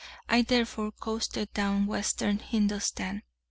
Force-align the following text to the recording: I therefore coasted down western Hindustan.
I 0.27 0.41
therefore 0.41 0.91
coasted 0.93 1.53
down 1.53 1.85
western 1.85 2.39
Hindustan. 2.39 3.21